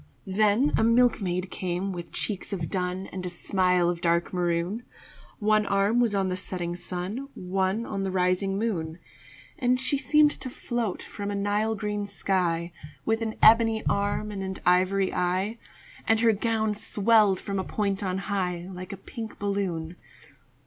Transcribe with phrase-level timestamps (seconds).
[0.25, 4.81] Then a milkmaid came with cheeks of dun And a smile of dark maroon,
[5.37, 8.97] One arm was on the setting sun, One on the rising moon.
[9.59, 12.71] And she seemed to float from a Nile green sky,
[13.05, 15.59] With an ebony arm and an ivory eye,
[16.07, 19.97] And her gown swelled from a point on high, Like a pink balloon.